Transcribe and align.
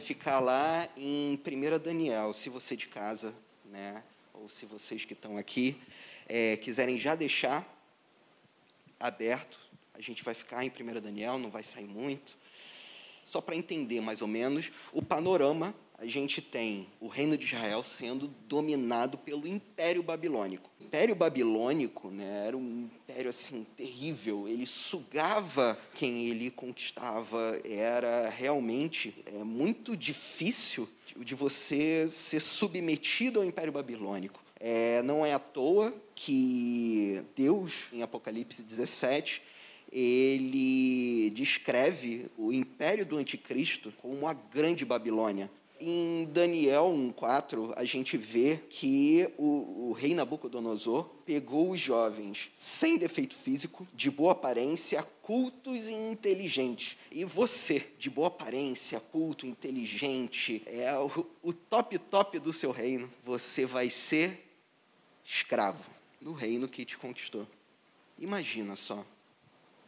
vai 0.00 0.06
ficar 0.06 0.40
lá 0.40 0.88
em 0.96 1.38
1 1.46 1.78
Daniel, 1.78 2.32
se 2.32 2.48
você 2.48 2.74
de 2.74 2.88
casa, 2.88 3.34
né, 3.66 4.02
ou 4.32 4.48
se 4.48 4.64
vocês 4.64 5.04
que 5.04 5.12
estão 5.12 5.36
aqui, 5.36 5.76
é, 6.26 6.56
quiserem 6.56 6.98
já 6.98 7.14
deixar 7.14 7.68
aberto, 8.98 9.60
a 9.92 10.00
gente 10.00 10.24
vai 10.24 10.32
ficar 10.32 10.64
em 10.64 10.70
1 10.70 11.00
Daniel, 11.02 11.36
não 11.36 11.50
vai 11.50 11.62
sair 11.62 11.84
muito. 11.84 12.38
Só 13.26 13.42
para 13.42 13.54
entender 13.54 14.00
mais 14.00 14.22
ou 14.22 14.28
menos 14.28 14.72
o 14.90 15.02
panorama, 15.02 15.74
a 15.98 16.06
gente 16.06 16.40
tem 16.40 16.88
o 16.98 17.06
reino 17.06 17.36
de 17.36 17.44
Israel 17.44 17.82
sendo 17.82 18.28
dominado 18.48 19.18
pelo 19.18 19.46
Império 19.46 20.02
Babilônico. 20.02 20.70
Império 20.90 21.14
Babilônico 21.14 22.10
né, 22.10 22.46
era 22.48 22.56
um 22.56 22.90
império 23.06 23.30
assim 23.30 23.64
terrível. 23.76 24.48
Ele 24.48 24.66
sugava 24.66 25.78
quem 25.94 26.26
ele 26.26 26.50
conquistava. 26.50 27.56
Era 27.64 28.28
realmente 28.28 29.14
é, 29.24 29.44
muito 29.44 29.96
difícil 29.96 30.88
de 31.16 31.32
você 31.36 32.08
ser 32.08 32.40
submetido 32.40 33.38
ao 33.38 33.44
Império 33.44 33.72
Babilônico. 33.72 34.42
É, 34.58 35.00
não 35.02 35.24
é 35.24 35.32
à 35.32 35.38
toa 35.38 35.94
que 36.12 37.22
Deus, 37.36 37.84
em 37.92 38.02
Apocalipse 38.02 38.60
17, 38.60 39.42
ele 39.92 41.30
descreve 41.30 42.28
o 42.36 42.52
império 42.52 43.06
do 43.06 43.16
anticristo 43.16 43.92
como 43.98 44.26
a 44.26 44.34
grande 44.34 44.84
Babilônia. 44.84 45.48
Em 45.82 46.26
Daniel 46.26 46.84
1,4, 46.84 47.72
a 47.74 47.86
gente 47.86 48.18
vê 48.18 48.58
que 48.68 49.32
o, 49.38 49.88
o, 49.88 49.92
rei 49.92 50.12
Nabucodonosor 50.12 51.04
pegou 51.24 51.70
os 51.70 51.80
jovens 51.80 52.50
sem 52.52 52.98
defeito 52.98 53.34
físico, 53.34 53.88
de 53.94 54.10
boa 54.10 54.32
aparência, 54.32 55.02
cultos 55.22 55.88
e 55.88 55.94
inteligentes. 55.94 56.98
E 57.10 57.24
você, 57.24 57.86
de 57.98 58.10
boa 58.10 58.28
aparência, 58.28 59.00
culto, 59.00 59.46
inteligente, 59.46 60.62
é 60.66 60.94
o, 60.98 61.26
o 61.42 61.50
top 61.54 61.98
top 61.98 62.38
do 62.38 62.52
seu 62.52 62.72
reino, 62.72 63.10
você 63.24 63.64
vai 63.64 63.88
ser 63.88 64.46
escravo 65.24 65.82
no 66.20 66.34
reino 66.34 66.68
que 66.68 66.84
te 66.84 66.98
conquistou. 66.98 67.46
Imagina 68.18 68.76
só. 68.76 69.02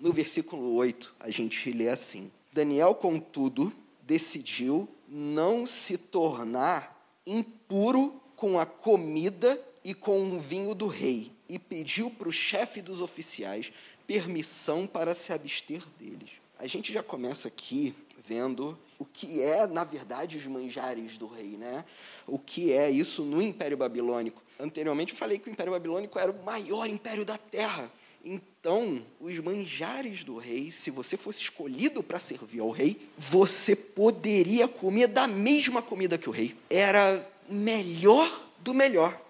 No 0.01 0.11
versículo 0.11 0.75
8, 0.75 1.17
a 1.21 1.31
gente 1.31 1.71
lê 1.71 1.91
assim: 1.91 2.33
Daniel, 2.51 2.95
contudo, 2.95 3.71
decidiu 4.03 4.89
não 5.15 5.67
se 5.67 5.99
tornar 5.99 6.99
impuro 7.27 8.19
com 8.35 8.59
a 8.59 8.65
comida 8.65 9.63
e 9.85 9.93
com 9.93 10.23
o 10.23 10.41
vinho 10.41 10.75
do 10.75 10.87
rei, 10.87 11.31
e 11.47 11.59
pediu 11.59 12.11
para 12.11 12.31
o 12.31 12.33
chefe 12.33 12.81
dos 12.81 13.03
oficiais 13.03 13.71
permissão 14.07 14.87
para 14.87 15.15
se 15.15 15.31
abster 15.31 15.83
deles. 15.99 16.31
A 16.59 16.67
gente 16.67 16.95
já 16.95 17.03
começa 17.03 17.47
aqui 17.47 17.95
vendo 18.25 18.79
o 18.99 19.05
que 19.05 19.43
é, 19.43 19.67
na 19.67 19.85
verdade, 19.85 20.39
os 20.39 20.47
manjares 20.47 21.19
do 21.19 21.27
rei, 21.27 21.59
né? 21.59 21.85
O 22.27 22.39
que 22.39 22.73
é 22.73 22.91
isso 22.91 23.23
no 23.23 23.43
Império 23.43 23.77
Babilônico. 23.77 24.43
Anteriormente 24.59 25.13
falei 25.13 25.39
que 25.39 25.51
o 25.51 25.53
Império 25.53 25.73
Babilônico 25.73 26.19
era 26.19 26.31
o 26.31 26.43
maior 26.43 26.89
império 26.89 27.25
da 27.25 27.37
Terra. 27.37 27.93
Então, 28.25 29.05
os 29.21 29.37
manjares 29.41 30.23
do 30.23 30.39
rei, 30.39 30.71
se 30.71 30.91
você 30.91 31.17
fosse 31.17 31.41
escolhido 31.41 32.03
para 32.03 32.21
servir 32.21 32.61
ao 32.61 32.71
rei, 32.71 33.09
você 33.19 33.75
poderia 33.75 34.69
comer 34.69 35.09
da 35.09 35.27
mesma 35.27 35.83
comida 35.83 36.17
que 36.17 36.29
o 36.29 36.33
rei. 36.33 36.55
Era 36.71 37.29
melhor 37.49 38.31
do 38.61 38.73
melhor. 38.73 39.21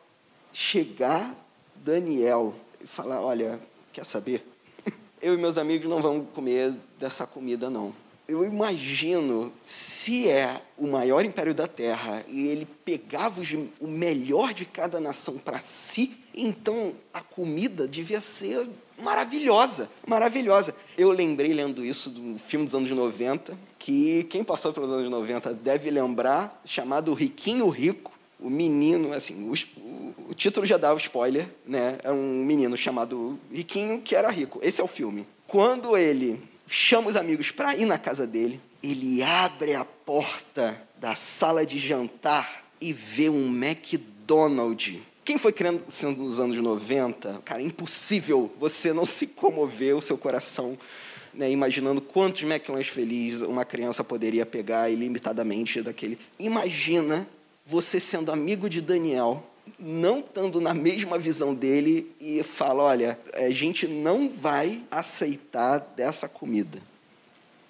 Chegar 0.53 1.35
Daniel 1.77 2.55
e 2.83 2.87
falar: 2.87 3.23
Olha, 3.23 3.59
quer 3.93 4.05
saber? 4.05 4.47
Eu 5.23 5.33
e 5.33 5.39
meus 5.39 5.57
amigos 5.57 5.89
não 5.89 6.03
vamos 6.03 6.29
comer 6.35 6.75
dessa 6.99 7.27
comida, 7.27 7.71
não 7.71 7.95
eu 8.29 8.45
imagino 8.45 9.53
se 9.63 10.29
é 10.29 10.61
o 10.77 10.87
maior 10.87 11.25
império 11.25 11.55
da 11.55 11.67
Terra 11.67 12.25
e 12.29 12.47
ele 12.49 12.67
pegava 12.85 13.43
o 13.81 13.87
melhor 13.87 14.55
de 14.55 14.65
cada 14.65 15.01
nação 15.01 15.39
para 15.39 15.59
si, 15.61 16.19
então 16.35 16.95
a 17.13 17.21
comida 17.21 17.87
devia 17.87 18.21
ser 18.21 18.69
maravilhosa, 18.99 19.91
maravilhosa. 20.07 20.75
Eu 20.97 21.11
lembrei 21.11 21.53
lendo 21.53 21.85
isso 21.85 22.11
do 22.11 22.39
filme 22.39 22.67
dos 22.67 22.75
anos 22.75 22.91
90, 22.91 23.59
que 23.79 24.25
quem 24.25 24.45
passou 24.45 24.73
pelos 24.73 24.91
anos 24.91 25.11
90 25.11 25.53
deve 25.55 25.91
lembrar, 25.91 26.63
chamado 26.65 27.13
Riquinho 27.13 27.69
Rico, 27.69 28.13
o 28.39 28.51
menino, 28.51 29.13
assim, 29.13 29.49
o, 29.49 30.35
título 30.35 30.67
já 30.67 30.77
dava 30.77 30.99
spoiler, 30.99 31.49
né? 31.67 31.99
É 32.03 32.11
um 32.11 32.45
menino 32.45 32.77
chamado 32.77 33.39
Riquinho 33.53 34.01
que 34.01 34.17
era 34.17 34.31
rico. 34.31 34.59
Esse 34.63 34.81
é 34.81 34.85
o 34.85 34.89
filme. 34.89 35.27
Quando 35.47 35.97
ele 35.97 36.43
chama 36.73 37.09
os 37.09 37.17
amigos 37.17 37.51
para 37.51 37.77
ir 37.77 37.85
na 37.85 37.99
casa 37.99 38.27
dele. 38.27 38.59
Ele 38.83 39.23
abre 39.23 39.75
a 39.75 39.85
porta 39.85 40.81
da 40.97 41.15
sala 41.15 41.67
de 41.67 41.79
jantar 41.79 42.65
e 42.81 42.93
vê 42.95 43.29
um 43.29 43.49
McDonald's. 43.49 44.99
Quem 45.23 45.37
foi 45.37 45.53
criando 45.53 45.85
nos 46.17 46.41
anos 46.41 46.57
90, 46.57 47.43
cara, 47.45 47.63
impossível 47.63 48.51
você 48.59 48.93
não 48.93 49.05
se 49.05 49.27
comover 49.27 49.95
o 49.95 50.01
seu 50.01 50.17
coração, 50.17 50.77
né, 51.35 51.51
imaginando 51.51 52.01
quantos 52.01 52.43
McDonald's 52.43 52.89
felizes 52.89 53.43
uma 53.43 53.65
criança 53.65 54.03
poderia 54.03 54.47
pegar 54.47 54.91
ilimitadamente 54.91 55.83
daquele. 55.83 56.19
Imagina 56.39 57.29
você 57.67 58.01
sendo 58.01 58.33
amigo 58.33 58.69
de 58.69 58.81
Daniel 58.81 59.47
não 59.79 60.21
estando 60.21 60.61
na 60.61 60.75
mesma 60.75 61.19
visão 61.19 61.55
dele 61.55 62.15
e 62.21 62.43
fala: 62.43 62.83
olha, 62.85 63.19
a 63.35 63.51
gente 63.51 63.87
não 63.87 64.29
vai 64.29 64.83
aceitar 64.91 65.79
dessa 65.79 66.29
comida. 66.29 66.83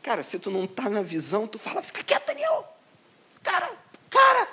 Cara, 0.02 0.22
se 0.22 0.38
tu 0.38 0.50
não 0.50 0.64
está 0.64 0.88
na 0.88 1.02
visão, 1.02 1.46
tu 1.46 1.58
fala: 1.58 1.82
fica 1.82 2.02
quieto, 2.02 2.26
Daniel. 2.26 2.66
Cara, 3.42 3.70
cara. 4.10 4.48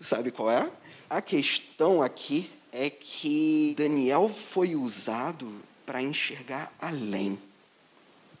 Sabe 0.00 0.30
qual 0.30 0.50
é? 0.50 0.70
A 1.08 1.22
questão 1.22 2.02
aqui 2.02 2.50
é 2.72 2.90
que 2.90 3.74
Daniel 3.76 4.30
foi 4.50 4.74
usado 4.74 5.62
para 5.86 6.02
enxergar 6.02 6.72
além. 6.80 7.38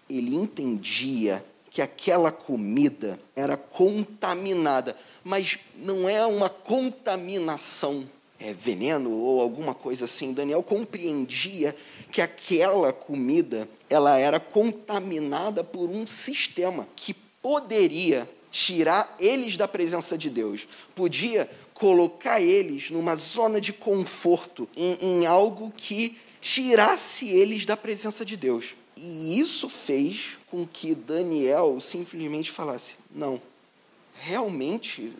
Ele 0.08 0.34
entendia 0.34 1.44
que 1.70 1.80
aquela 1.80 2.30
comida 2.30 3.18
era 3.34 3.56
contaminada, 3.56 4.96
mas 5.22 5.58
não 5.76 6.08
é 6.08 6.24
uma 6.26 6.48
contaminação 6.48 8.08
é, 8.38 8.52
veneno 8.52 9.10
ou 9.10 9.40
alguma 9.40 9.74
coisa 9.74 10.04
assim, 10.04 10.32
Daniel 10.32 10.62
compreendia 10.62 11.74
que 12.10 12.20
aquela 12.20 12.92
comida 12.92 13.68
ela 13.88 14.18
era 14.18 14.38
contaminada 14.40 15.62
por 15.62 15.88
um 15.88 16.06
sistema 16.06 16.88
que 16.96 17.14
poderia 17.42 18.28
tirar 18.50 19.16
eles 19.18 19.56
da 19.56 19.66
presença 19.66 20.16
de 20.16 20.30
Deus, 20.30 20.66
podia 20.94 21.50
colocar 21.74 22.40
eles 22.40 22.90
numa 22.90 23.16
zona 23.16 23.60
de 23.60 23.72
conforto, 23.72 24.68
em, 24.76 24.96
em 25.00 25.26
algo 25.26 25.72
que 25.76 26.16
tirasse 26.40 27.28
eles 27.28 27.66
da 27.66 27.76
presença 27.76 28.24
de 28.24 28.36
Deus. 28.36 28.76
E 28.96 29.40
isso 29.40 29.68
fez 29.68 30.38
com 30.48 30.66
que 30.66 30.94
Daniel 30.94 31.80
simplesmente 31.80 32.50
falasse: 32.50 32.94
não, 33.10 33.42
realmente 34.14 35.12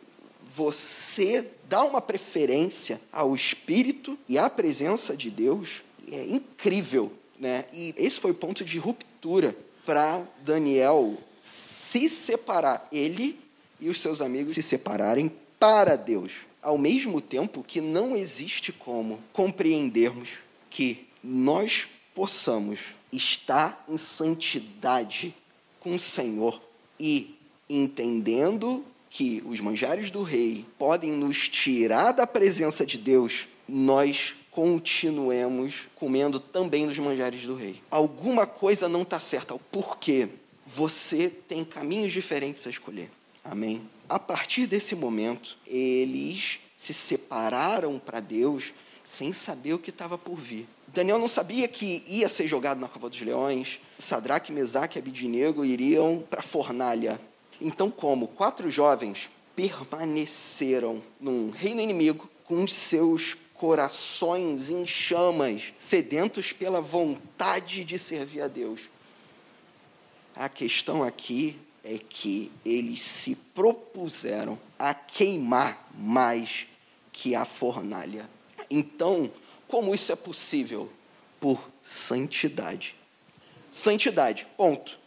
você 0.56 1.48
dá 1.69 1.82
uma 1.82 2.00
preferência 2.00 3.00
ao 3.12 3.34
Espírito 3.34 4.16
e 4.28 4.38
à 4.38 4.48
presença 4.48 5.16
de 5.16 5.31
Deus, 5.31 5.82
é 6.10 6.25
incrível. 6.26 7.12
Né? 7.38 7.65
E 7.72 7.94
esse 7.97 8.20
foi 8.20 8.31
o 8.31 8.34
ponto 8.34 8.65
de 8.65 8.78
ruptura 8.78 9.56
para 9.84 10.26
Daniel 10.44 11.19
se 11.41 12.09
separar, 12.09 12.88
ele 12.92 13.38
e 13.81 13.88
os 13.88 14.00
seus 14.00 14.20
amigos 14.20 14.53
se 14.53 14.62
separarem 14.62 15.31
para 15.59 15.97
Deus. 15.97 16.32
Ao 16.62 16.78
mesmo 16.78 17.21
tempo 17.21 17.62
que 17.62 17.81
não 17.81 18.16
existe 18.16 18.72
como 18.72 19.21
compreendermos 19.33 20.30
que 20.71 21.07
nós 21.22 21.89
possamos 22.15 22.80
estar 23.12 23.84
em 23.89 23.97
santidade 23.97 25.34
com 25.80 25.95
o 25.95 26.00
Senhor 26.00 26.62
e 26.98 27.36
entendendo 27.68 28.84
que 29.15 29.41
os 29.47 29.61
manjares 29.61 30.11
do 30.11 30.25
rei 30.25 30.66
podem 30.77 31.13
nos 31.13 31.49
tirar 31.49 32.11
da 32.11 32.27
presença 32.27 32.84
de 32.84 32.99
Deus, 32.99 33.47
nós 33.69 34.34
continuemos 34.51 35.87
comendo 35.95 36.41
também 36.41 36.89
dos 36.89 36.99
manjares 36.99 37.43
do 37.43 37.55
rei. 37.55 37.81
Alguma 37.89 38.45
coisa 38.45 38.89
não 38.89 39.03
está 39.03 39.21
certa. 39.21 39.57
Por 39.71 39.99
quê? 39.99 40.31
Você 40.66 41.31
tem 41.31 41.65
caminhos 41.65 42.13
diferentes 42.13 42.66
a 42.66 42.71
escolher. 42.71 43.09
Amém? 43.45 43.89
A 44.09 44.19
partir 44.19 44.66
desse 44.66 44.97
momento, 44.97 45.57
eles 45.65 46.59
se 46.75 46.93
separaram 46.93 48.01
para 48.01 48.19
Deus 48.19 48.75
sem 49.05 49.33
saber 49.33 49.75
o 49.75 49.78
que 49.78 49.91
estava 49.91 50.19
por 50.19 50.34
vir. 50.34 50.67
Daniel 50.89 51.21
não 51.21 51.28
sabia 51.28 51.69
que 51.69 52.03
ia 52.09 52.28
ser 52.28 52.49
jogado 52.49 52.81
na 52.81 52.89
cova 52.89 53.09
dos 53.09 53.21
leões. 53.21 53.78
Sadraque, 53.97 54.51
Mesaque 54.51 54.99
e 54.99 55.01
Abidinego 55.01 55.65
iriam 55.65 56.25
para 56.28 56.41
a 56.41 56.43
fornalha 56.43 57.21
então, 57.60 57.91
como 57.91 58.28
quatro 58.28 58.71
jovens 58.71 59.30
permaneceram 59.54 61.03
num 61.21 61.51
reino 61.51 61.80
inimigo 61.80 62.28
com 62.45 62.66
seus 62.66 63.36
corações 63.54 64.68
em 64.68 64.86
chamas, 64.86 65.72
sedentos 65.78 66.53
pela 66.53 66.80
vontade 66.80 67.84
de 67.84 67.98
servir 67.98 68.42
a 68.42 68.48
Deus. 68.48 68.83
A 70.34 70.48
questão 70.48 71.03
aqui 71.03 71.56
é 71.84 71.98
que 71.98 72.51
eles 72.65 73.01
se 73.03 73.36
propuseram 73.54 74.59
a 74.78 74.92
queimar 74.92 75.89
mais 75.97 76.66
que 77.12 77.34
a 77.34 77.45
fornalha. 77.45 78.28
Então, 78.68 79.30
como 79.68 79.95
isso 79.95 80.10
é 80.10 80.16
possível? 80.16 80.91
Por 81.41 81.71
santidade. 81.80 82.97
Santidade, 83.71 84.47
ponto. 84.57 84.98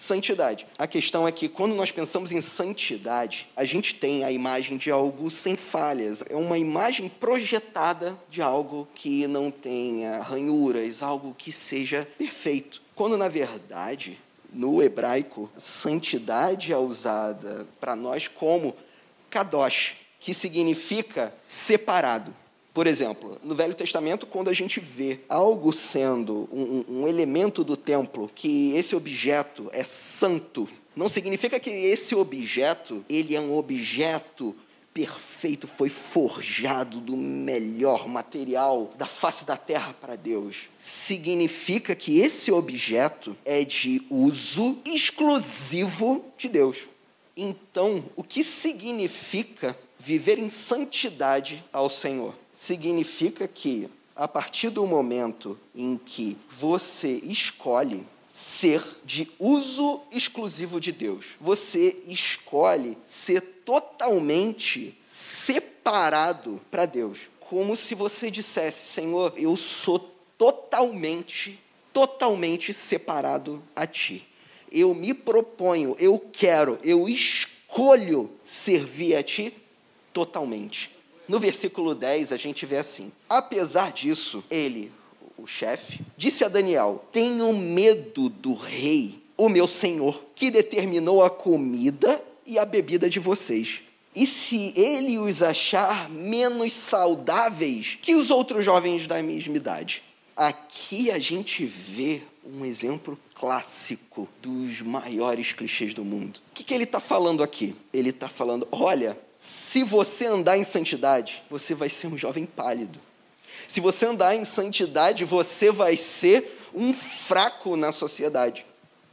Santidade. 0.00 0.66
A 0.78 0.86
questão 0.86 1.28
é 1.28 1.30
que 1.30 1.46
quando 1.46 1.74
nós 1.74 1.92
pensamos 1.92 2.32
em 2.32 2.40
santidade, 2.40 3.46
a 3.54 3.66
gente 3.66 3.94
tem 3.94 4.24
a 4.24 4.32
imagem 4.32 4.78
de 4.78 4.90
algo 4.90 5.30
sem 5.30 5.56
falhas. 5.58 6.24
É 6.30 6.34
uma 6.34 6.56
imagem 6.56 7.06
projetada 7.06 8.18
de 8.30 8.40
algo 8.40 8.88
que 8.94 9.26
não 9.26 9.50
tenha 9.50 10.22
ranhuras, 10.22 11.02
algo 11.02 11.34
que 11.36 11.52
seja 11.52 12.08
perfeito. 12.16 12.80
Quando 12.94 13.18
na 13.18 13.28
verdade, 13.28 14.18
no 14.50 14.82
hebraico, 14.82 15.50
santidade 15.54 16.72
é 16.72 16.78
usada 16.78 17.68
para 17.78 17.94
nós 17.94 18.26
como 18.26 18.74
kadosh, 19.28 19.96
que 20.18 20.32
significa 20.32 21.34
separado. 21.42 22.34
Por 22.80 22.86
exemplo, 22.86 23.38
no 23.44 23.54
Velho 23.54 23.74
Testamento, 23.74 24.26
quando 24.26 24.48
a 24.48 24.54
gente 24.54 24.80
vê 24.80 25.20
algo 25.28 25.70
sendo 25.70 26.48
um, 26.50 26.82
um, 26.88 27.06
elemento 27.06 27.62
do 27.62 27.76
templo, 27.76 28.30
que 28.34 28.72
esse 28.74 28.96
objeto 28.96 29.68
é 29.70 29.84
santo, 29.84 30.66
não 30.96 31.06
significa 31.06 31.60
que 31.60 31.68
esse 31.68 32.14
objeto 32.14 33.04
ele 33.06 33.36
é 33.36 33.40
um 33.40 33.54
objeto 33.54 34.56
perfeito, 34.94 35.68
foi 35.68 35.90
forjado 35.90 37.02
do 37.02 37.18
melhor 37.18 38.08
material 38.08 38.94
da 38.96 39.04
face 39.04 39.44
da 39.44 39.58
terra 39.58 39.94
para 40.00 40.16
Deus. 40.16 40.70
Significa 40.78 41.94
que 41.94 42.18
esse 42.18 42.50
objeto 42.50 43.36
é 43.44 43.62
de 43.62 44.00
uso 44.08 44.78
exclusivo 44.86 46.24
de 46.38 46.48
Deus. 46.48 46.78
Então, 47.36 48.02
o 48.16 48.24
que 48.24 48.42
significa 48.42 49.76
viver 49.98 50.38
em 50.38 50.48
santidade 50.48 51.62
ao 51.70 51.90
Senhor? 51.90 52.39
Significa 52.60 53.48
que, 53.48 53.88
a 54.14 54.28
partir 54.28 54.68
do 54.68 54.86
momento 54.86 55.58
em 55.74 55.96
que 55.96 56.36
você 56.58 57.08
escolhe 57.24 58.06
ser 58.28 58.84
de 59.02 59.30
uso 59.38 60.02
exclusivo 60.12 60.78
de 60.78 60.92
Deus, 60.92 61.24
você 61.40 62.02
escolhe 62.06 62.98
ser 63.06 63.40
totalmente 63.64 64.94
separado 65.02 66.60
para 66.70 66.84
Deus. 66.84 67.30
Como 67.40 67.74
se 67.74 67.94
você 67.94 68.30
dissesse: 68.30 68.92
Senhor, 68.92 69.32
eu 69.38 69.56
sou 69.56 69.98
totalmente, 70.36 71.58
totalmente 71.94 72.74
separado 72.74 73.62
a 73.74 73.86
Ti. 73.86 74.28
Eu 74.70 74.94
me 74.94 75.14
proponho, 75.14 75.96
eu 75.98 76.18
quero, 76.30 76.78
eu 76.84 77.08
escolho 77.08 78.30
servir 78.44 79.16
a 79.16 79.22
Ti 79.22 79.54
totalmente. 80.12 80.99
No 81.30 81.38
versículo 81.38 81.94
10, 81.94 82.32
a 82.32 82.36
gente 82.36 82.66
vê 82.66 82.78
assim: 82.78 83.12
Apesar 83.28 83.92
disso, 83.92 84.42
ele, 84.50 84.90
o 85.38 85.46
chefe, 85.46 86.00
disse 86.16 86.44
a 86.44 86.48
Daniel: 86.48 87.04
Tenho 87.12 87.52
medo 87.52 88.28
do 88.28 88.52
rei, 88.52 89.22
o 89.36 89.48
meu 89.48 89.68
senhor, 89.68 90.24
que 90.34 90.50
determinou 90.50 91.22
a 91.22 91.30
comida 91.30 92.20
e 92.44 92.58
a 92.58 92.64
bebida 92.64 93.08
de 93.08 93.20
vocês. 93.20 93.80
E 94.12 94.26
se 94.26 94.72
ele 94.74 95.20
os 95.20 95.40
achar 95.40 96.10
menos 96.10 96.72
saudáveis 96.72 97.96
que 98.02 98.16
os 98.16 98.28
outros 98.28 98.64
jovens 98.64 99.06
da 99.06 99.22
mesma 99.22 99.56
idade? 99.56 100.02
Aqui 100.36 101.12
a 101.12 101.18
gente 101.20 101.64
vê 101.64 102.22
um 102.44 102.64
exemplo 102.64 103.16
clássico 103.36 104.28
dos 104.42 104.82
maiores 104.82 105.52
clichês 105.52 105.94
do 105.94 106.04
mundo. 106.04 106.40
O 106.50 106.54
que, 106.54 106.64
que 106.64 106.74
ele 106.74 106.82
está 106.82 106.98
falando 106.98 107.40
aqui? 107.40 107.76
Ele 107.92 108.10
está 108.10 108.28
falando: 108.28 108.66
olha, 108.72 109.16
se 109.42 109.82
você 109.82 110.26
andar 110.26 110.58
em 110.58 110.64
santidade, 110.64 111.42
você 111.48 111.74
vai 111.74 111.88
ser 111.88 112.08
um 112.08 112.18
jovem 112.18 112.44
pálido. 112.44 113.00
Se 113.66 113.80
você 113.80 114.04
andar 114.04 114.34
em 114.34 114.44
santidade, 114.44 115.24
você 115.24 115.72
vai 115.72 115.96
ser 115.96 116.58
um 116.74 116.92
fraco 116.92 117.74
na 117.74 117.90
sociedade. 117.90 118.66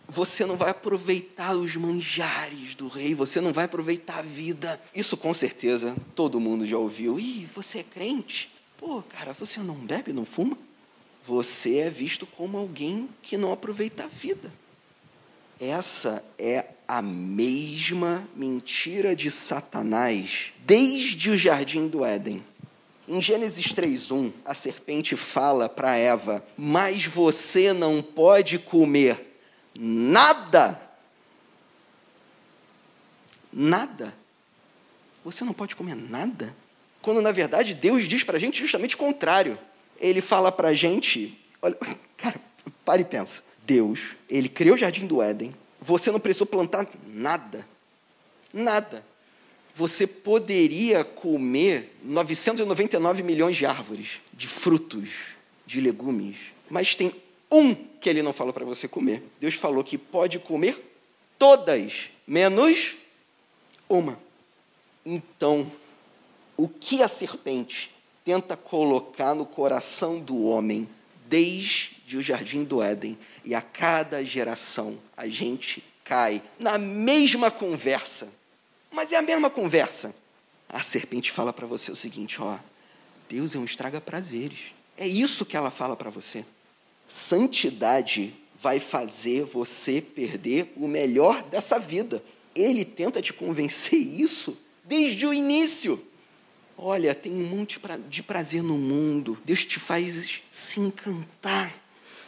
Você 0.05 0.45
não 0.45 0.57
vai 0.57 0.71
aproveitar 0.71 1.55
os 1.55 1.77
manjares 1.77 2.75
do 2.75 2.89
rei, 2.89 3.15
você 3.15 3.39
não 3.39 3.53
vai 3.53 3.65
aproveitar 3.65 4.19
a 4.19 4.21
vida. 4.21 4.81
Isso 4.93 5.15
com 5.15 5.33
certeza 5.33 5.95
todo 6.13 6.41
mundo 6.41 6.67
já 6.67 6.77
ouviu. 6.77 7.17
Ih, 7.17 7.47
você 7.55 7.79
é 7.79 7.83
crente? 7.83 8.51
Pô, 8.77 9.01
cara, 9.03 9.31
você 9.31 9.61
não 9.61 9.75
bebe, 9.75 10.11
não 10.11 10.25
fuma? 10.25 10.57
Você 11.25 11.77
é 11.77 11.89
visto 11.89 12.25
como 12.25 12.57
alguém 12.57 13.07
que 13.21 13.37
não 13.37 13.53
aproveita 13.53 14.03
a 14.03 14.07
vida. 14.07 14.51
Essa 15.57 16.21
é 16.37 16.65
a 16.87 17.01
mesma 17.01 18.27
mentira 18.35 19.15
de 19.15 19.29
Satanás 19.29 20.53
desde 20.59 21.29
o 21.29 21.37
jardim 21.37 21.87
do 21.87 22.05
Éden. 22.05 22.43
Em 23.07 23.21
Gênesis 23.21 23.73
3:1, 23.73 24.31
a 24.45 24.53
serpente 24.53 25.15
fala 25.15 25.67
para 25.67 25.95
Eva: 25.95 26.45
"Mas 26.57 27.05
você 27.05 27.73
não 27.73 28.01
pode 28.01 28.57
comer 28.57 29.39
nada. 29.79 30.81
Nada. 33.51 34.13
Você 35.23 35.43
não 35.43 35.53
pode 35.53 35.75
comer 35.75 35.95
nada?" 35.95 36.55
Quando 37.01 37.21
na 37.21 37.31
verdade 37.31 37.73
Deus 37.73 38.07
diz 38.07 38.23
para 38.23 38.37
a 38.37 38.39
gente 38.39 38.59
justamente 38.59 38.95
o 38.95 38.97
contrário. 38.97 39.57
Ele 39.99 40.21
fala 40.21 40.51
para 40.51 40.67
a 40.67 40.73
gente, 40.73 41.39
olha, 41.61 41.77
cara, 42.17 42.39
pare 42.83 43.01
e 43.01 43.05
pensa. 43.05 43.41
Deus, 43.65 44.15
ele 44.29 44.47
criou 44.47 44.75
o 44.75 44.77
jardim 44.77 45.07
do 45.07 45.21
Éden. 45.21 45.53
Você 45.81 46.11
não 46.11 46.19
precisou 46.19 46.47
plantar 46.47 46.87
nada. 47.05 47.67
Nada. 48.53 49.05
Você 49.75 50.07
poderia 50.07 51.03
comer 51.03 51.95
999 52.03 53.21
milhões 53.21 53.55
de 53.55 53.65
árvores, 53.65 54.19
de 54.33 54.47
frutos, 54.47 55.09
de 55.65 55.79
legumes. 55.79 56.37
Mas 56.69 56.95
tem 56.95 57.13
um 57.51 57.75
que 57.75 58.09
ele 58.09 58.23
não 58.23 58.33
falou 58.33 58.53
para 58.53 58.65
você 58.65 58.87
comer. 58.87 59.23
Deus 59.39 59.55
falou 59.55 59.83
que 59.83 59.97
pode 59.97 60.39
comer 60.39 60.77
todas, 61.37 62.09
menos 62.25 62.95
uma. 63.87 64.19
Então, 65.05 65.71
o 66.57 66.67
que 66.67 67.01
a 67.03 67.07
serpente 67.07 67.91
tenta 68.25 68.57
colocar 68.57 69.33
no 69.33 69.45
coração 69.45 70.19
do 70.19 70.43
homem 70.43 70.89
desde 71.27 72.17
o 72.17 72.21
jardim 72.21 72.63
do 72.63 72.81
Éden 72.81 73.17
e 73.43 73.53
a 73.53 73.61
cada 73.61 74.23
geração 74.23 74.97
a 75.15 75.27
gente 75.27 75.83
cai 76.03 76.41
na 76.57 76.77
mesma 76.77 77.51
conversa. 77.51 78.31
Mas 78.91 79.11
é 79.11 79.17
a 79.17 79.21
mesma 79.21 79.49
conversa. 79.49 80.15
A 80.69 80.81
serpente 80.81 81.31
fala 81.31 81.53
para 81.53 81.67
você 81.67 81.91
o 81.91 81.95
seguinte, 81.95 82.41
ó, 82.41 82.57
Deus 83.29 83.55
é 83.55 83.59
um 83.59 83.65
estraga 83.65 83.99
prazeres. 83.99 84.71
É 84.97 85.07
isso 85.07 85.45
que 85.45 85.55
ela 85.55 85.69
fala 85.69 85.95
para 85.95 86.09
você. 86.09 86.45
Santidade 87.07 88.33
vai 88.61 88.79
fazer 88.79 89.43
você 89.43 90.01
perder 90.01 90.73
o 90.75 90.87
melhor 90.87 91.43
dessa 91.43 91.77
vida. 91.77 92.23
Ele 92.55 92.83
tenta 92.83 93.21
te 93.21 93.33
convencer 93.33 93.99
isso 93.99 94.57
desde 94.83 95.25
o 95.27 95.33
início. 95.33 96.03
Olha, 96.77 97.15
tem 97.15 97.33
um 97.33 97.47
monte 97.47 97.79
de 98.07 98.21
prazer 98.21 98.61
no 98.61 98.77
mundo. 98.77 99.35
Deus 99.43 99.65
te 99.65 99.79
faz 99.79 100.41
se 100.47 100.79
encantar 100.79 101.73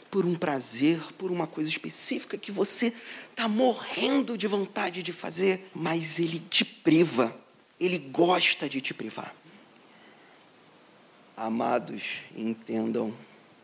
por 0.10 0.26
um 0.26 0.34
prazer, 0.34 1.00
por 1.20 1.30
uma 1.30 1.46
coisa 1.46 1.70
específica 1.70 2.36
que 2.36 2.52
você 2.52 2.92
está 3.30 3.48
morrendo 3.48 4.36
de 4.36 4.48
vontade 4.48 5.04
de 5.04 5.14
fazer, 5.14 5.70
mas 5.74 6.18
Ele 6.18 6.40
te 6.40 6.66
priva. 6.66 7.36
Ele 7.80 8.00
gosta 8.00 8.68
de 8.68 8.82
te 8.82 8.92
privar. 8.92 9.36
Amados, 11.38 12.24
entendam 12.36 13.14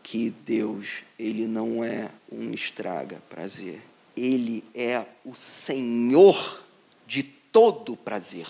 que 0.04 0.30
Deus, 0.30 1.02
Ele 1.18 1.48
não 1.48 1.82
é 1.82 2.10
um 2.30 2.52
estraga 2.52 3.20
prazer. 3.28 3.82
Ele 4.16 4.64
é 4.72 5.04
o 5.24 5.34
Senhor 5.34 6.64
de 7.08 7.24
todo 7.24 7.96
prazer. 7.96 8.46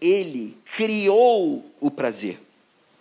Ele 0.00 0.56
criou 0.76 1.64
o 1.80 1.90
prazer. 1.90 2.38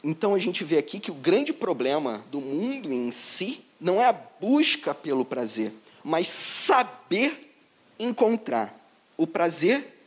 Então 0.04 0.36
a 0.36 0.40
gente 0.40 0.64
vê 0.64 0.78
aqui 0.78 1.00
que 1.00 1.12
o 1.12 1.16
grande 1.16 1.52
problema 1.52 2.24
do 2.30 2.40
mundo 2.40 2.94
em 2.94 3.10
si 3.12 3.66
não 3.80 4.00
é 4.00 4.06
a 4.06 4.14
busca 4.14 4.94
pelo 4.94 5.26
prazer, 5.26 5.74
mas 6.04 6.28
saber 6.28 7.54
encontrar 8.00 8.80
o 9.18 9.26
prazer 9.26 9.98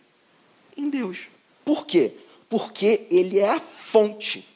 em 0.77 0.89
Deus. 0.89 1.29
Por 1.65 1.85
quê? 1.85 2.15
Porque 2.49 3.07
Ele 3.11 3.39
é 3.39 3.51
a 3.51 3.61
fonte. 3.61 4.47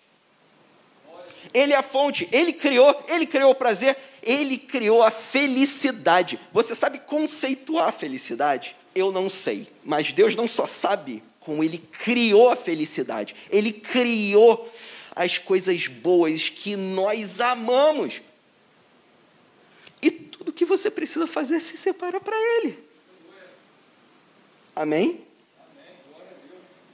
Ele 1.52 1.72
é 1.72 1.76
a 1.76 1.82
fonte, 1.82 2.28
Ele 2.32 2.52
criou, 2.52 3.04
Ele 3.08 3.26
criou 3.26 3.50
o 3.50 3.54
prazer, 3.54 3.96
Ele 4.22 4.56
criou 4.56 5.02
a 5.02 5.10
felicidade. 5.10 6.38
Você 6.52 6.74
sabe 6.74 7.00
conceituar 7.00 7.88
a 7.88 7.92
felicidade? 7.92 8.76
Eu 8.94 9.10
não 9.10 9.28
sei, 9.28 9.68
mas 9.84 10.12
Deus 10.12 10.34
não 10.34 10.46
só 10.46 10.66
sabe 10.66 11.22
como 11.44 11.62
Ele 11.62 11.78
criou 11.78 12.50
a 12.50 12.56
felicidade, 12.56 13.34
Ele 13.50 13.72
criou 13.72 14.72
as 15.14 15.38
coisas 15.38 15.86
boas 15.86 16.48
que 16.48 16.76
nós 16.76 17.40
amamos. 17.40 18.22
E 20.00 20.10
tudo 20.10 20.52
que 20.52 20.64
você 20.64 20.90
precisa 20.90 21.26
fazer 21.26 21.56
é 21.56 21.60
se 21.60 21.76
separar 21.76 22.20
para 22.20 22.36
Ele. 22.36 22.78
Amém? 24.74 25.24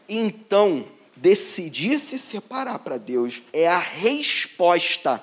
Então, 0.09 0.89
decidir 1.17 2.01
se 2.01 2.19
separar 2.19 2.79
para 2.81 2.99
Deus 2.99 3.43
é 3.53 3.69
a 3.69 3.79
resposta 3.79 5.23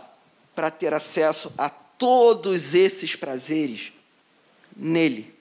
para 0.54 0.72
ter 0.72 0.94
acesso 0.94 1.54
a 1.58 1.70
todos 1.70 2.74
esses 2.74 3.16
prazeres 3.16 3.92
nele. 4.76 5.34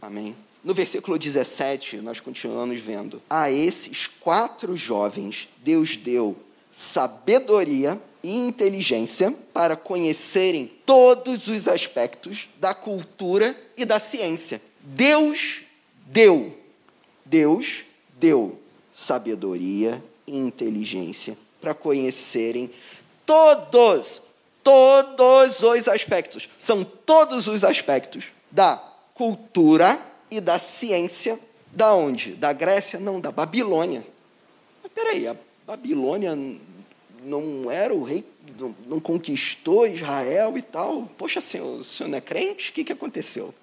Amém? 0.00 0.36
No 0.62 0.74
versículo 0.74 1.18
17, 1.18 1.98
nós 1.98 2.20
continuamos 2.20 2.78
vendo: 2.80 3.22
A 3.30 3.50
esses 3.50 4.06
quatro 4.06 4.76
jovens, 4.76 5.48
Deus 5.62 5.96
deu 5.96 6.36
sabedoria 6.72 8.00
e 8.22 8.36
inteligência 8.36 9.32
para 9.52 9.76
conhecerem 9.76 10.70
todos 10.84 11.46
os 11.46 11.68
aspectos 11.68 12.48
da 12.58 12.74
cultura 12.74 13.56
e 13.76 13.84
da 13.84 13.98
ciência. 13.98 14.60
Deus 14.80 15.60
deu, 16.06 16.56
Deus 17.24 17.84
deu 18.18 18.58
sabedoria 18.92 20.02
e 20.26 20.36
inteligência 20.36 21.38
para 21.60 21.72
conhecerem 21.72 22.70
todos, 23.24 24.22
todos 24.62 25.62
os 25.62 25.86
aspectos. 25.86 26.48
São 26.58 26.82
todos 26.82 27.46
os 27.46 27.62
aspectos 27.62 28.26
da 28.50 28.76
cultura 29.14 29.98
e 30.30 30.40
da 30.40 30.58
ciência. 30.58 31.38
Da 31.72 31.94
onde? 31.94 32.32
Da 32.32 32.52
Grécia? 32.52 32.98
Não, 32.98 33.20
da 33.20 33.30
Babilônia. 33.30 34.06
Mas 34.82 34.92
peraí, 34.92 35.26
a 35.26 35.36
Babilônia 35.66 36.36
não 37.22 37.70
era 37.70 37.94
o 37.94 38.02
rei, 38.02 38.24
não, 38.86 39.00
conquistou 39.00 39.86
Israel 39.86 40.56
e 40.56 40.62
tal? 40.62 41.02
Poxa, 41.18 41.40
senhor, 41.40 41.80
o 41.80 41.84
senhor 41.84 42.08
não 42.08 42.18
é 42.18 42.20
crente? 42.20 42.70
O 42.70 42.72
que, 42.72 42.84
que 42.84 42.92
aconteceu? 42.92 43.54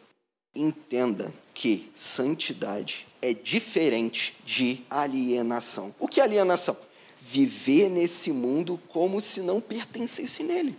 Entenda 0.55 1.34
que 1.53 1.89
santidade 1.95 3.07
é 3.22 3.34
diferente 3.34 4.36
de 4.45 4.81
alienação. 4.89 5.93
O 6.00 6.07
que 6.07 6.19
é 6.19 6.24
alienação? 6.24 6.77
Viver 7.22 7.89
nesse 7.89 8.31
mundo 8.31 8.79
como 8.89 9.19
se 9.19 9.41
não 9.41 9.60
pertencesse 9.60 10.43
nele. 10.43 10.77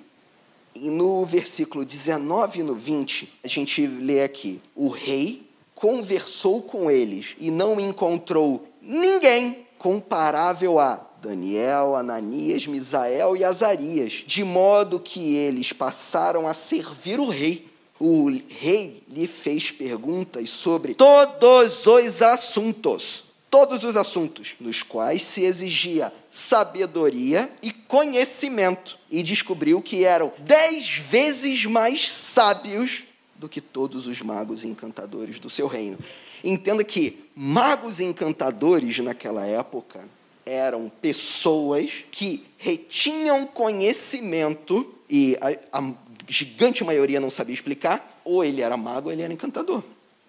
E 0.74 0.90
no 0.90 1.24
versículo 1.24 1.84
19 1.84 2.60
e 2.60 2.62
no 2.62 2.74
20, 2.74 3.32
a 3.42 3.48
gente 3.48 3.86
lê 3.86 4.22
aqui: 4.22 4.60
O 4.74 4.88
rei 4.88 5.45
conversou 5.76 6.62
com 6.62 6.90
eles 6.90 7.36
e 7.38 7.50
não 7.50 7.78
encontrou 7.78 8.66
ninguém 8.80 9.66
comparável 9.78 10.80
a 10.80 11.06
Daniel, 11.20 11.94
Ananias, 11.94 12.66
Misael 12.66 13.36
e 13.36 13.44
Azarias, 13.44 14.24
de 14.26 14.42
modo 14.42 14.98
que 14.98 15.36
eles 15.36 15.72
passaram 15.72 16.48
a 16.48 16.54
servir 16.54 17.20
o 17.20 17.28
rei. 17.28 17.68
O 18.00 18.28
rei 18.48 19.02
lhe 19.08 19.26
fez 19.26 19.70
perguntas 19.70 20.50
sobre 20.50 20.94
todos 20.94 21.86
os 21.86 22.22
assuntos, 22.22 23.24
todos 23.50 23.84
os 23.84 23.96
assuntos 23.96 24.56
nos 24.58 24.82
quais 24.82 25.22
se 25.22 25.44
exigia 25.44 26.12
sabedoria 26.30 27.50
e 27.62 27.70
conhecimento, 27.70 28.98
e 29.10 29.22
descobriu 29.22 29.80
que 29.82 30.04
eram 30.04 30.32
dez 30.38 30.98
vezes 30.98 31.64
mais 31.64 32.10
sábios 32.10 33.05
do 33.38 33.48
que 33.48 33.60
todos 33.60 34.06
os 34.06 34.20
magos 34.22 34.64
e 34.64 34.68
encantadores 34.68 35.38
do 35.38 35.50
seu 35.50 35.66
reino. 35.66 35.98
Entenda 36.42 36.82
que 36.84 37.24
magos 37.34 38.00
e 38.00 38.04
encantadores 38.04 38.98
naquela 38.98 39.46
época 39.46 40.08
eram 40.44 40.90
pessoas 41.02 42.04
que 42.10 42.44
retinham 42.56 43.46
conhecimento 43.46 44.94
e 45.10 45.36
a, 45.40 45.80
a 45.80 45.92
gigante 46.28 46.84
maioria 46.84 47.20
não 47.20 47.30
sabia 47.30 47.54
explicar, 47.54 48.20
ou 48.24 48.44
ele 48.44 48.62
era 48.62 48.76
mago 48.76 49.08
ou 49.08 49.12
ele 49.12 49.22
era 49.22 49.32
encantador. 49.32 49.82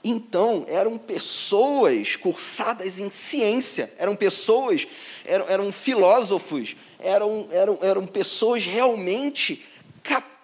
Então, 0.04 0.64
eram 0.68 0.98
pessoas 0.98 2.16
cursadas 2.16 3.00
em 3.00 3.10
ciência, 3.10 3.92
eram 3.98 4.16
pessoas, 4.16 4.88
eram, 5.26 5.50
eram 5.50 5.72
filósofos, 5.72 6.76
eram, 7.00 7.48
eram, 7.52 7.78
eram 7.82 8.06
pessoas 8.06 8.66
realmente 8.66 9.66
capazes, 10.04 10.37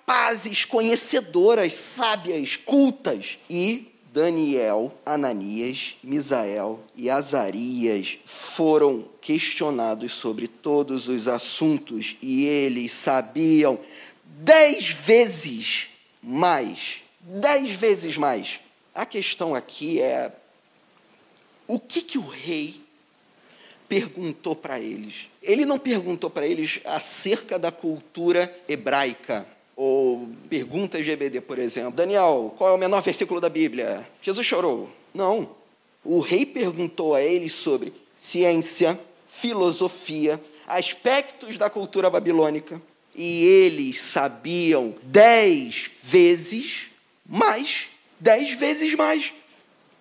conhecedoras, 0.65 1.74
sábias, 1.74 2.55
cultas. 2.57 3.39
E 3.50 3.93
Daniel, 4.13 4.93
Ananias, 5.03 5.95
Misael 6.03 6.79
e 6.95 7.10
Azarias 7.10 8.19
foram 8.25 9.10
questionados 9.19 10.13
sobre 10.13 10.48
todos 10.48 11.07
os 11.07 11.27
assuntos 11.27 12.15
e 12.22 12.45
eles 12.45 12.91
sabiam 12.91 13.79
dez 14.24 14.89
vezes 14.89 15.88
mais. 16.22 16.98
Dez 17.19 17.72
vezes 17.72 18.15
mais. 18.15 18.60
A 18.93 19.03
questão 19.03 19.55
aqui 19.55 20.00
é 20.00 20.31
o 21.65 21.79
que, 21.79 22.03
que 22.03 22.19
o 22.19 22.27
rei 22.27 22.83
perguntou 23.89 24.55
para 24.55 24.79
eles? 24.79 25.27
Ele 25.41 25.65
não 25.65 25.79
perguntou 25.79 26.29
para 26.29 26.45
eles 26.45 26.79
acerca 26.86 27.57
da 27.57 27.72
cultura 27.72 28.55
hebraica 28.67 29.48
ou 29.75 30.30
perguntas 30.50 31.06
GBD, 31.06 31.42
por 31.42 31.60
exemplo. 31.60 31.94
Daniel, 31.94 32.53
qual 32.58 32.72
é 32.72 32.74
o 32.74 32.77
menor 32.77 33.01
versículo 33.01 33.42
da 33.42 33.50
Bíblia? 33.50 34.08
Jesus 34.22 34.46
chorou. 34.46 34.89
Não. 35.13 35.50
O 36.03 36.20
rei 36.20 36.46
perguntou 36.46 37.15
a 37.15 37.22
eles 37.22 37.53
sobre 37.53 37.94
ciência, 38.15 39.00
filosofia, 39.27 40.42
aspectos 40.68 41.58
da 41.58 41.70
cultura 41.70 42.10
babilônica. 42.10 42.82
E 43.15 43.44
eles 43.44 44.00
sabiam 44.01 44.96
dez 45.03 45.92
vezes 46.01 46.88
mais. 47.25 47.88
Dez 48.20 48.51
vezes 48.51 48.94
mais. 48.96 49.34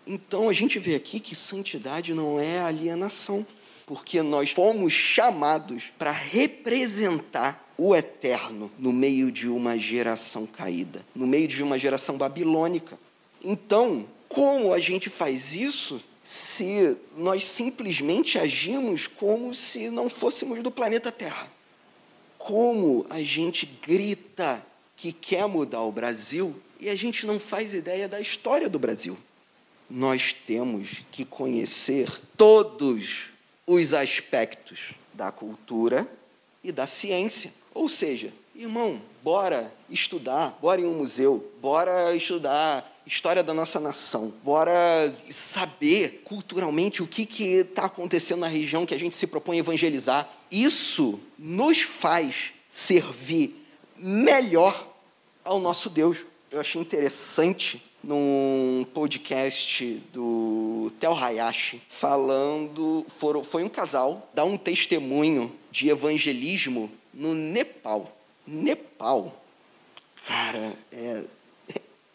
Então 0.07 0.49
a 0.49 0.53
gente 0.53 0.79
vê 0.79 0.95
aqui 0.95 1.21
que 1.21 1.35
santidade 1.35 2.13
não 2.15 2.41
é 2.41 2.61
alienação, 2.61 3.47
porque 3.93 4.23
nós 4.23 4.53
fomos 4.53 4.91
chamados 4.91 5.93
para 5.99 6.11
representar 6.11 7.63
o 7.77 7.95
eterno 7.95 8.73
no 8.79 8.91
meio 8.91 9.31
de 9.31 9.49
uma 9.49 9.79
geração 9.79 10.47
caída, 10.47 11.05
no 11.15 11.27
meio 11.27 11.47
de 11.47 11.63
uma 11.63 11.79
geração 11.79 12.17
babilônica. 12.17 12.99
Então, 13.45 14.07
como 14.31 14.73
a 14.73 14.79
gente 14.79 15.11
faz 15.11 15.55
isso 15.55 16.03
se 16.25 16.97
nós 17.19 17.45
simplesmente 17.45 18.39
agimos 18.39 19.07
como 19.07 19.55
se 19.55 19.91
não 19.91 20.09
fôssemos 20.09 20.63
do 20.63 20.71
planeta 20.71 21.13
Terra? 21.13 21.53
Como 22.39 23.05
a 23.11 23.21
gente 23.21 23.67
grita 23.87 24.65
que 24.97 25.13
quer 25.13 25.47
mudar 25.47 25.83
o 25.83 25.93
Brasil 25.93 26.57
e 26.81 26.89
a 26.89 26.95
gente 26.95 27.27
não 27.27 27.39
faz 27.39 27.75
ideia 27.75 28.09
da 28.09 28.23
história 28.23 28.71
do 28.71 28.79
Brasil? 28.79 29.19
Nós 29.91 30.35
temos 30.47 31.03
que 31.13 31.27
conhecer 31.27 32.11
todos 32.39 33.32
os 33.67 33.95
aspectos 33.95 34.95
da 35.15 35.31
cultura 35.31 36.09
e 36.63 36.73
da 36.73 36.87
ciência 36.87 37.53
ou 37.75 37.89
seja, 37.89 38.33
irmão, 38.55 39.01
bora 39.23 39.73
estudar, 39.89 40.59
bora 40.61 40.81
em 40.81 40.85
um 40.85 40.95
museu, 40.95 41.51
bora 41.61 42.15
estudar 42.15 42.91
história 43.07 43.43
da 43.43 43.53
nossa 43.53 43.81
nação, 43.81 44.33
bora 44.45 44.73
saber 45.31 46.23
culturalmente 46.25 47.03
o 47.03 47.07
que 47.07 47.23
está 47.43 47.87
acontecendo 47.87 48.41
na 48.41 48.47
região 48.47 48.87
que 48.87 48.95
a 48.95 48.99
gente 48.99 49.15
se 49.15 49.27
propõe 49.27 49.57
a 49.57 49.61
evangelizar. 49.61 50.29
Isso 50.51 51.19
nos 51.39 51.83
faz 51.83 52.53
servir 52.71 53.67
melhor 53.97 54.87
ao 55.45 55.59
nosso 55.59 55.91
Deus. 55.91 56.19
Eu 56.51 56.61
achei 56.61 56.81
interessante 56.81 57.83
num 58.03 58.85
podcast 58.93 60.03
do 60.13 60.93
Tel 60.99 61.17
Hayashi, 61.17 61.81
falando, 61.89 63.07
foi 63.45 63.63
um 63.63 63.69
casal, 63.69 64.29
dá 64.35 64.45
um 64.45 64.57
testemunho 64.57 65.53
de 65.71 65.89
evangelismo 65.89 66.91
no 67.15 67.35
Nepal. 67.35 68.17
Nepal, 68.47 69.41
cara, 70.27 70.75
é, 70.91 71.25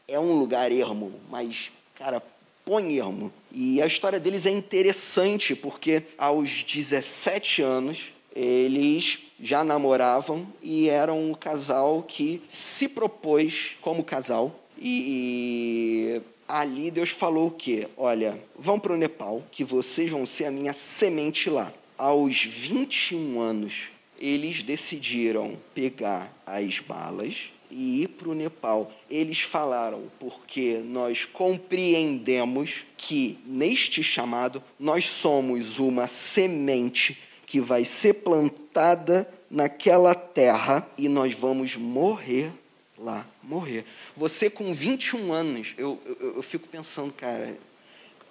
é 0.07 0.19
um 0.19 0.33
lugar 0.33 0.71
ermo, 0.71 1.13
mas, 1.29 1.71
cara, 1.95 2.21
põe 2.65 2.97
ermo. 2.97 3.31
E 3.51 3.81
a 3.81 3.87
história 3.87 4.19
deles 4.19 4.45
é 4.45 4.51
interessante, 4.51 5.55
porque 5.55 6.03
aos 6.17 6.63
17 6.63 7.61
anos, 7.61 8.13
eles 8.35 9.19
já 9.39 9.63
namoravam 9.63 10.47
e 10.61 10.89
eram 10.89 11.31
um 11.31 11.33
casal 11.33 12.03
que 12.03 12.41
se 12.49 12.87
propôs 12.89 13.77
como 13.81 14.03
casal. 14.03 14.53
E, 14.79 16.21
ali 16.47 16.91
Deus 16.91 17.09
falou 17.09 17.47
o 17.47 17.51
quê? 17.51 17.87
Olha, 17.97 18.41
vão 18.57 18.79
para 18.79 18.93
o 18.93 18.97
Nepal, 18.97 19.43
que 19.51 19.63
vocês 19.63 20.11
vão 20.11 20.25
ser 20.25 20.45
a 20.45 20.51
minha 20.51 20.73
semente 20.73 21.49
lá. 21.49 21.73
Aos 21.97 22.43
21 22.43 23.39
anos, 23.39 23.89
eles 24.19 24.63
decidiram 24.63 25.57
pegar 25.73 26.31
as 26.45 26.79
balas 26.79 27.51
e 27.69 28.03
ir 28.03 28.07
para 28.09 28.29
o 28.29 28.35
Nepal. 28.35 28.91
Eles 29.09 29.41
falaram 29.41 30.03
porque 30.19 30.81
nós 30.83 31.25
compreendemos 31.25 32.85
que 32.95 33.37
neste 33.45 34.03
chamado 34.03 34.63
nós 34.79 35.05
somos 35.05 35.79
uma 35.79 36.07
semente 36.07 37.17
que 37.45 37.59
vai 37.59 37.85
ser 37.85 38.15
plantada 38.15 39.29
naquela 39.49 40.13
terra 40.13 40.87
e 40.97 41.07
nós 41.07 41.33
vamos 41.33 41.75
morrer 41.75 42.51
lá, 42.97 43.27
morrer. 43.43 43.85
Você 44.15 44.49
com 44.49 44.73
21 44.73 45.31
anos, 45.31 45.73
eu, 45.77 45.99
eu, 46.05 46.35
eu 46.37 46.43
fico 46.43 46.67
pensando, 46.67 47.13
cara, 47.13 47.57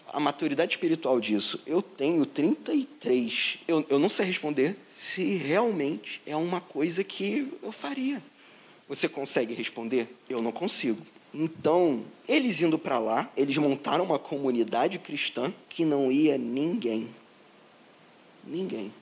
a 0.08 0.20
maturidade 0.20 0.72
espiritual 0.72 1.20
disso. 1.20 1.60
Eu 1.66 1.82
tenho 1.82 2.24
33. 2.24 3.58
Eu, 3.66 3.84
eu 3.88 3.98
não 3.98 4.08
sei 4.08 4.26
responder 4.26 4.76
se 4.92 5.36
realmente 5.36 6.20
é 6.26 6.36
uma 6.36 6.60
coisa 6.60 7.02
que 7.04 7.52
eu 7.62 7.72
faria. 7.72 8.22
Você 8.88 9.08
consegue 9.08 9.52
responder? 9.54 10.08
Eu 10.28 10.40
não 10.40 10.52
consigo. 10.52 11.04
Então, 11.34 12.04
eles 12.26 12.60
indo 12.60 12.78
para 12.78 12.98
lá, 12.98 13.30
eles 13.36 13.58
montaram 13.58 14.04
uma 14.04 14.18
comunidade 14.18 14.98
cristã 14.98 15.52
que 15.68 15.84
não 15.84 16.10
ia 16.10 16.38
ninguém. 16.38 17.10
Ninguém. 18.44 18.92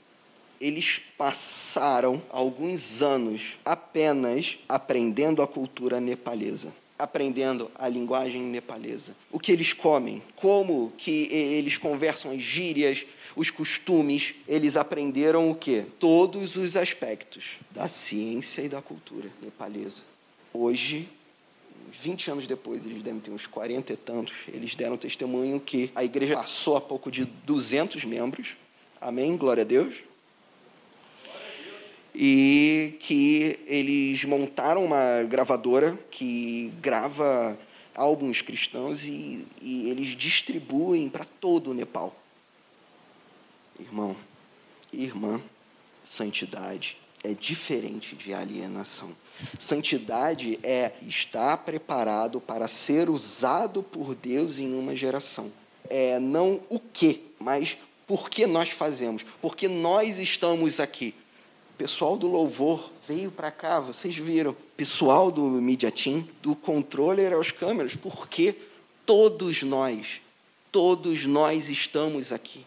Eles 0.60 1.00
passaram 1.18 2.22
alguns 2.30 3.02
anos 3.02 3.56
apenas 3.64 4.58
aprendendo 4.68 5.42
a 5.42 5.46
cultura 5.46 6.00
nepalesa 6.00 6.72
aprendendo 6.98 7.70
a 7.74 7.88
linguagem 7.88 8.42
nepalesa. 8.42 9.14
O 9.30 9.38
que 9.38 9.52
eles 9.52 9.72
comem, 9.72 10.22
como 10.36 10.92
que 10.96 11.28
eles 11.32 11.76
conversam 11.76 12.30
as 12.30 12.40
gírias, 12.40 13.04
os 13.34 13.50
costumes, 13.50 14.34
eles 14.46 14.76
aprenderam 14.76 15.50
o 15.50 15.54
quê? 15.54 15.86
Todos 15.98 16.56
os 16.56 16.76
aspectos 16.76 17.56
da 17.70 17.88
ciência 17.88 18.62
e 18.62 18.68
da 18.68 18.80
cultura 18.80 19.28
nepalesa. 19.42 20.02
Hoje, 20.52 21.08
20 22.00 22.30
anos 22.30 22.46
depois, 22.46 22.86
eles 22.86 23.02
devem 23.02 23.20
ter 23.20 23.32
uns 23.32 23.46
40 23.46 23.92
e 23.92 23.96
tantos, 23.96 24.34
eles 24.48 24.74
deram 24.74 24.96
testemunho 24.96 25.58
que 25.58 25.90
a 25.94 26.04
igreja 26.04 26.36
passou 26.36 26.76
a 26.76 26.80
pouco 26.80 27.10
de 27.10 27.24
200 27.24 28.04
membros. 28.04 28.56
Amém? 29.00 29.36
Glória 29.36 29.62
a 29.62 29.66
Deus 29.66 29.96
e 32.14 32.96
que 33.00 33.58
eles 33.66 34.24
montaram 34.24 34.84
uma 34.84 35.24
gravadora 35.24 35.98
que 36.10 36.72
grava 36.80 37.58
álbuns 37.94 38.40
cristãos 38.40 39.04
e, 39.04 39.44
e 39.60 39.90
eles 39.90 40.16
distribuem 40.16 41.08
para 41.08 41.24
todo 41.24 41.70
o 41.70 41.74
Nepal. 41.74 42.14
Irmão, 43.78 44.16
irmã, 44.92 45.42
santidade 46.04 46.96
é 47.24 47.34
diferente 47.34 48.14
de 48.14 48.32
alienação. 48.32 49.10
Santidade 49.58 50.60
é 50.62 50.92
estar 51.02 51.56
preparado 51.58 52.40
para 52.40 52.68
ser 52.68 53.10
usado 53.10 53.82
por 53.82 54.14
Deus 54.14 54.58
em 54.58 54.72
uma 54.74 54.94
geração. 54.94 55.50
É 55.88 56.20
não 56.20 56.60
o 56.68 56.78
que, 56.78 57.32
mas 57.40 57.76
por 58.06 58.28
que 58.28 58.46
nós 58.46 58.68
fazemos, 58.68 59.24
porque 59.40 59.66
nós 59.66 60.18
estamos 60.18 60.78
aqui 60.78 61.14
pessoal 61.76 62.16
do 62.16 62.26
louvor 62.26 62.90
veio 63.06 63.30
para 63.30 63.50
cá, 63.50 63.80
vocês 63.80 64.16
viram. 64.16 64.56
Pessoal 64.76 65.30
do 65.30 65.42
Media 65.42 65.90
Team, 65.90 66.26
do 66.42 66.54
controller 66.54 67.32
aos 67.32 67.50
câmeras, 67.50 67.94
porque 67.94 68.56
todos 69.06 69.62
nós, 69.62 70.20
todos 70.72 71.24
nós 71.24 71.68
estamos 71.68 72.32
aqui 72.32 72.66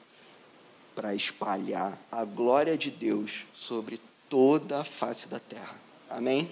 para 0.96 1.14
espalhar 1.14 2.00
a 2.12 2.26
glória 2.26 2.78
de 2.78 2.90
Deus 2.90 3.46
sobre 3.54 4.00
toda 4.30 4.82
a 4.82 4.84
face 4.84 5.28
da 5.28 5.40
terra. 5.40 5.76
Amém? 6.10 6.50